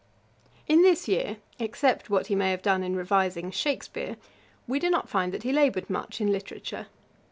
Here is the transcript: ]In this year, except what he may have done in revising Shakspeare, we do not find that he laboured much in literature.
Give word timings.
]In 0.75 0.81
this 0.81 1.07
year, 1.07 1.37
except 1.59 2.09
what 2.09 2.25
he 2.25 2.33
may 2.33 2.49
have 2.49 2.63
done 2.63 2.81
in 2.81 2.95
revising 2.95 3.51
Shakspeare, 3.51 4.17
we 4.67 4.79
do 4.79 4.89
not 4.89 5.09
find 5.09 5.31
that 5.31 5.43
he 5.43 5.53
laboured 5.53 5.91
much 5.91 6.19
in 6.19 6.31
literature. 6.31 6.87